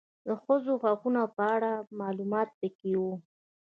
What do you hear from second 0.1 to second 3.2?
د ښځو د حقونو په اړه معلومات پکي و